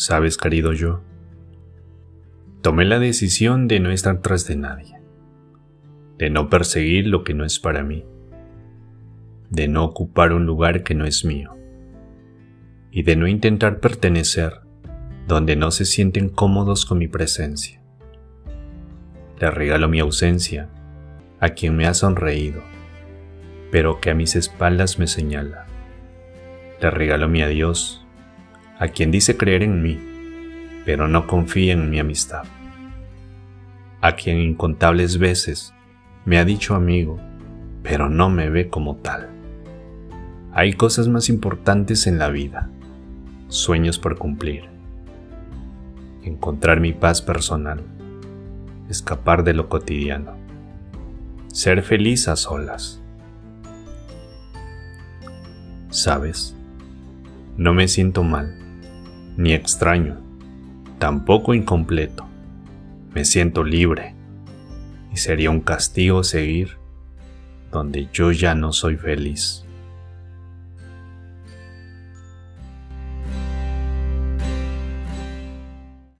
Sabes, 0.00 0.38
querido 0.38 0.72
yo, 0.72 1.02
tomé 2.62 2.86
la 2.86 2.98
decisión 2.98 3.68
de 3.68 3.80
no 3.80 3.90
estar 3.90 4.22
tras 4.22 4.46
de 4.46 4.56
nadie, 4.56 4.98
de 6.16 6.30
no 6.30 6.48
perseguir 6.48 7.06
lo 7.06 7.22
que 7.22 7.34
no 7.34 7.44
es 7.44 7.58
para 7.58 7.82
mí, 7.82 8.06
de 9.50 9.68
no 9.68 9.84
ocupar 9.84 10.32
un 10.32 10.46
lugar 10.46 10.84
que 10.84 10.94
no 10.94 11.04
es 11.04 11.26
mío, 11.26 11.54
y 12.90 13.02
de 13.02 13.14
no 13.14 13.28
intentar 13.28 13.80
pertenecer 13.80 14.60
donde 15.28 15.54
no 15.54 15.70
se 15.70 15.84
sienten 15.84 16.30
cómodos 16.30 16.86
con 16.86 16.96
mi 16.96 17.06
presencia. 17.06 17.82
Le 19.38 19.50
regalo 19.50 19.86
mi 19.86 20.00
ausencia 20.00 20.70
a 21.40 21.50
quien 21.50 21.76
me 21.76 21.86
ha 21.86 21.92
sonreído, 21.92 22.62
pero 23.70 24.00
que 24.00 24.08
a 24.08 24.14
mis 24.14 24.34
espaldas 24.34 24.98
me 24.98 25.06
señala. 25.06 25.66
Le 26.80 26.90
regalo 26.90 27.28
mi 27.28 27.42
adiós 27.42 27.99
a 28.80 28.88
quien 28.88 29.10
dice 29.10 29.36
creer 29.36 29.62
en 29.62 29.82
mí, 29.82 30.00
pero 30.86 31.06
no 31.06 31.26
confía 31.26 31.74
en 31.74 31.90
mi 31.90 31.98
amistad. 31.98 32.44
A 34.00 34.12
quien 34.12 34.38
incontables 34.38 35.18
veces 35.18 35.74
me 36.24 36.38
ha 36.38 36.46
dicho 36.46 36.74
amigo, 36.74 37.20
pero 37.82 38.08
no 38.08 38.30
me 38.30 38.48
ve 38.48 38.70
como 38.70 38.96
tal. 38.96 39.28
Hay 40.54 40.72
cosas 40.72 41.08
más 41.08 41.28
importantes 41.28 42.06
en 42.06 42.18
la 42.18 42.30
vida, 42.30 42.70
sueños 43.48 43.98
por 43.98 44.16
cumplir, 44.16 44.64
encontrar 46.22 46.80
mi 46.80 46.94
paz 46.94 47.20
personal, 47.20 47.82
escapar 48.88 49.44
de 49.44 49.52
lo 49.52 49.68
cotidiano, 49.68 50.32
ser 51.48 51.82
feliz 51.82 52.28
a 52.28 52.36
solas. 52.36 53.02
¿Sabes? 55.90 56.56
No 57.58 57.74
me 57.74 57.86
siento 57.86 58.22
mal 58.22 58.59
ni 59.36 59.52
extraño, 59.52 60.18
tampoco 60.98 61.54
incompleto. 61.54 62.26
Me 63.14 63.24
siento 63.24 63.64
libre 63.64 64.14
y 65.12 65.16
sería 65.16 65.50
un 65.50 65.60
castigo 65.60 66.22
seguir 66.22 66.78
donde 67.72 68.08
yo 68.12 68.32
ya 68.32 68.54
no 68.54 68.72
soy 68.72 68.96
feliz. 68.96 69.64